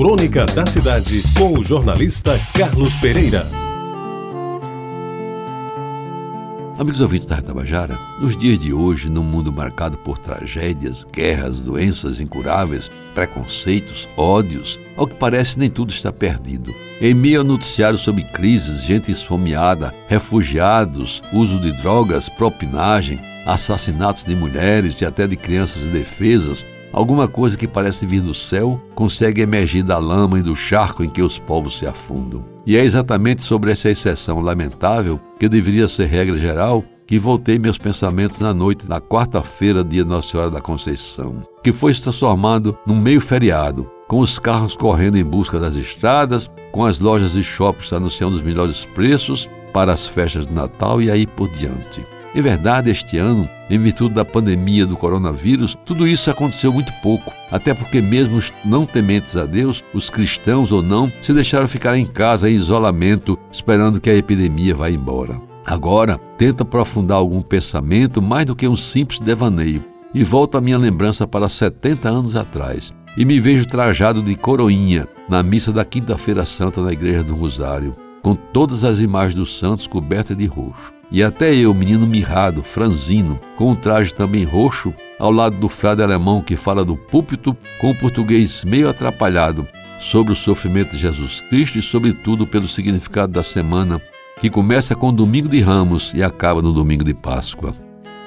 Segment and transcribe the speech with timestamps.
[0.00, 3.46] Crônica da Cidade, com o jornalista Carlos Pereira.
[6.78, 12.18] Amigos ouvintes da Tabajara, nos dias de hoje, num mundo marcado por tragédias, guerras, doenças
[12.18, 16.74] incuráveis, preconceitos, ódios, ao que parece nem tudo está perdido.
[16.98, 24.34] Em meio ao noticiário sobre crises, gente esfomeada, refugiados, uso de drogas, propinagem, assassinatos de
[24.34, 29.82] mulheres e até de crianças indefesas, Alguma coisa que parece vir do céu consegue emergir
[29.82, 32.44] da lama e do charco em que os povos se afundam.
[32.66, 37.78] E é exatamente sobre essa exceção lamentável, que deveria ser regra geral, que voltei meus
[37.78, 43.20] pensamentos na noite da quarta-feira, dia Nossa Senhora da Conceição, que foi transformado num meio
[43.20, 48.36] feriado, com os carros correndo em busca das estradas, com as lojas e shoppings anunciando
[48.36, 52.00] os melhores preços para as festas de Natal e aí por diante.
[52.32, 57.32] Em verdade, este ano, em virtude da pandemia do coronavírus, tudo isso aconteceu muito pouco,
[57.50, 61.96] até porque, mesmo os não tementes a Deus, os cristãos ou não, se deixaram ficar
[61.96, 65.40] em casa em isolamento, esperando que a epidemia vá embora.
[65.66, 69.84] Agora, tento aprofundar algum pensamento mais do que um simples devaneio
[70.14, 75.06] e volto a minha lembrança para 70 anos atrás e me vejo trajado de coroinha
[75.28, 79.86] na missa da Quinta-feira Santa na Igreja do Rosário, com todas as imagens dos santos
[79.86, 80.92] cobertas de roxo.
[81.10, 86.02] E até eu, menino mirrado, franzino, com um traje também roxo, ao lado do frade
[86.02, 89.66] alemão que fala do púlpito com o português meio atrapalhado
[89.98, 94.00] sobre o sofrimento de Jesus Cristo e, sobretudo, pelo significado da semana,
[94.40, 97.72] que começa com o domingo de Ramos e acaba no domingo de Páscoa.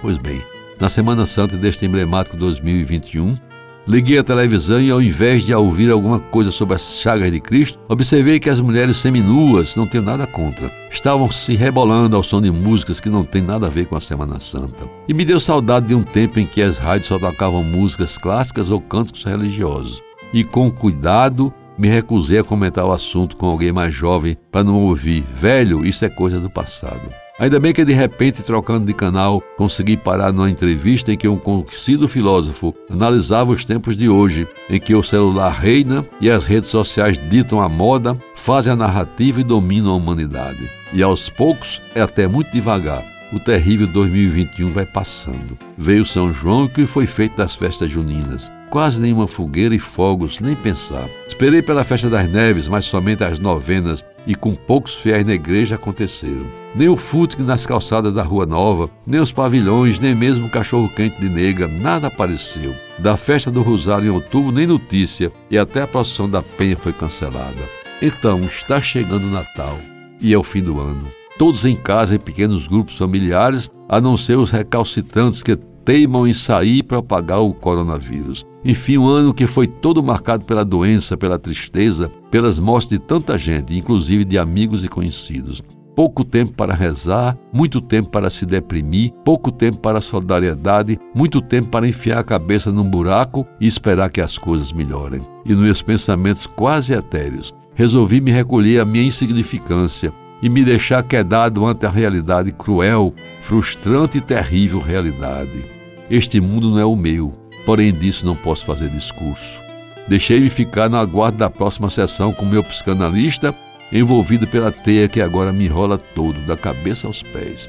[0.00, 0.40] Pois bem,
[0.80, 3.36] na Semana Santa deste emblemático 2021,
[3.88, 7.78] Liguei a televisão e, ao invés de ouvir alguma coisa sobre as chagas de Cristo,
[7.88, 12.50] observei que as mulheres seminuas, não tenho nada contra, estavam se rebolando ao som de
[12.50, 14.86] músicas que não têm nada a ver com a Semana Santa.
[15.08, 18.68] E me deu saudade de um tempo em que as rádios só tocavam músicas clássicas
[18.68, 20.02] ou cânticos religiosos.
[20.34, 24.74] E com cuidado, me recusei a comentar o assunto com alguém mais jovem para não
[24.74, 25.24] ouvir.
[25.34, 27.08] Velho, isso é coisa do passado.
[27.38, 31.36] Ainda bem que de repente, trocando de canal, consegui parar numa entrevista em que um
[31.36, 36.68] conhecido filósofo analisava os tempos de hoje, em que o celular reina e as redes
[36.68, 40.68] sociais ditam a moda, fazem a narrativa e dominam a humanidade.
[40.92, 45.56] E aos poucos, é até muito devagar, o terrível 2021 vai passando.
[45.76, 48.50] Veio São João e que foi feito das festas juninas?
[48.70, 51.06] Quase nenhuma fogueira e fogos, nem pensar.
[51.26, 55.76] Esperei pela festa das neves, mas somente as novenas e com poucos fiéis na igreja
[55.76, 56.46] aconteceram.
[56.78, 61.20] Nem o fute nas calçadas da Rua Nova, nem os pavilhões, nem mesmo o cachorro-quente
[61.20, 62.72] de nega, nada apareceu.
[63.00, 66.92] Da festa do Rosário em outubro, nem notícia, e até a procissão da Penha foi
[66.92, 67.58] cancelada.
[68.00, 69.76] Então, está chegando o Natal
[70.20, 71.08] e é o fim do ano.
[71.36, 76.34] Todos em casa em pequenos grupos familiares, a não ser os recalcitrantes que teimam em
[76.34, 78.46] sair para apagar o coronavírus.
[78.64, 83.36] Enfim, um ano que foi todo marcado pela doença, pela tristeza, pelas mortes de tanta
[83.36, 85.60] gente, inclusive de amigos e conhecidos.
[85.98, 91.70] Pouco tempo para rezar, muito tempo para se deprimir, pouco tempo para solidariedade, muito tempo
[91.70, 95.20] para enfiar a cabeça num buraco e esperar que as coisas melhorem.
[95.44, 101.02] E nos meus pensamentos quase etéreos, resolvi me recolher à minha insignificância, e me deixar
[101.02, 105.64] quedado ante a realidade cruel, frustrante e terrível realidade.
[106.08, 107.34] Este mundo não é o meu,
[107.66, 109.58] porém disso não posso fazer discurso.
[110.06, 113.52] Deixei-me ficar na aguardo da próxima sessão com meu psicanalista,
[113.92, 117.68] envolvido pela teia que agora me enrola todo, da cabeça aos pés.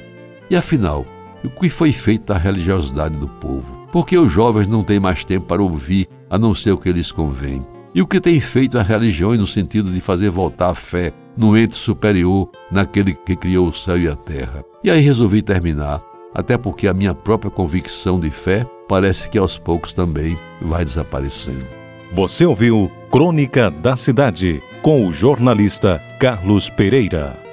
[0.50, 1.06] E afinal,
[1.44, 3.86] o que foi feito da religiosidade do povo?
[3.92, 6.92] Por que os jovens não têm mais tempo para ouvir, a não ser o que
[6.92, 7.66] lhes convém?
[7.94, 11.56] E o que tem feito a religião no sentido de fazer voltar a fé no
[11.56, 14.64] ente superior, naquele que criou o céu e a terra?
[14.84, 16.00] E aí resolvi terminar
[16.34, 21.66] até porque a minha própria convicção de fé parece que aos poucos também vai desaparecendo.
[22.12, 27.49] Você ouviu Crônica da Cidade com o jornalista Carlos Pereira.